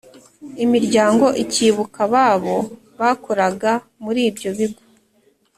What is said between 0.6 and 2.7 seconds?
imiryango ikibuka ababo